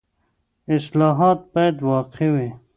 [0.75, 2.49] اصلاحات باید واقعي وي.